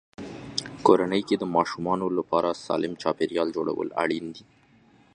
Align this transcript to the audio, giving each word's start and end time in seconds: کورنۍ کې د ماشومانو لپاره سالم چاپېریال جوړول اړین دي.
کورنۍ 0.85 1.21
کې 1.27 1.35
د 1.39 1.43
ماشومانو 1.55 2.07
لپاره 2.17 2.59
سالم 2.65 2.93
چاپېریال 3.01 3.47
جوړول 3.57 3.87
اړین 4.03 4.25
دي. 4.35 4.43